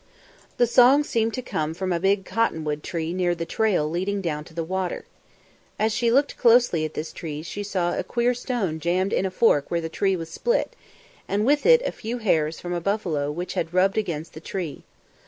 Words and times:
The 0.57 0.65
song 0.65 1.03
seemed 1.03 1.35
to 1.35 1.43
come 1.43 1.75
from 1.75 1.93
a 1.93 1.99
big 1.99 2.25
cotton 2.25 2.63
wood 2.63 2.81
tree 2.81 3.13
near 3.13 3.35
the 3.35 3.45
trail 3.45 3.87
leading 3.87 4.19
down 4.19 4.43
to 4.45 4.53
the 4.55 4.63
water. 4.63 5.05
As 5.77 5.93
she 5.93 6.09
looked 6.09 6.37
closely 6.37 6.83
at 6.83 6.95
this 6.95 7.13
tree 7.13 7.43
she 7.43 7.61
saw 7.61 7.95
a 7.95 8.03
queer 8.03 8.33
stone 8.33 8.79
jammed 8.79 9.13
in 9.13 9.27
a 9.27 9.29
fork 9.29 9.69
where 9.69 9.79
the 9.81 9.89
tree 9.89 10.15
was 10.15 10.31
split, 10.31 10.75
and 11.27 11.45
with 11.45 11.67
it 11.67 11.83
a 11.85 11.91
few 11.91 12.17
hairs 12.17 12.59
from 12.59 12.73
a 12.73 12.81
buffalo 12.81 13.29
which 13.31 13.53
had 13.53 13.75
rubbed 13.75 13.99
against 13.99 14.33
the 14.33 14.41
tree. 14.41 14.81